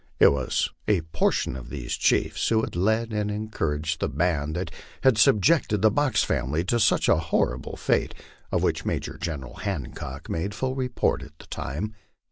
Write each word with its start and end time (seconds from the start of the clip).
It 0.19 0.29
was 0.29 0.71
a 0.87 1.01
por 1.01 1.31
tion 1.31 1.55
of 1.55 1.69
these 1.69 1.93
chiefs 1.95 2.49
who 2.49 2.61
had 2.63 2.75
led 2.75 3.13
and 3.13 3.29
encouraged 3.29 3.99
the 3.99 4.09
band 4.09 4.55
that 4.55 4.71
had 5.03 5.19
subjected 5.19 5.83
the 5.83 5.91
Box 5.91 6.23
family 6.23 6.63
to 6.63 6.79
such 6.79 7.07
a 7.07 7.17
horrible 7.17 7.75
fate, 7.75 8.15
of 8.51 8.63
which 8.63 8.83
Major 8.83 9.19
Gcneral 9.21 9.59
Hancock 9.59 10.27
made 10.27 10.55
full 10.55 10.73
report 10.73 11.21
at 11.21 11.37
the 11.37 11.45
time. 11.45 11.93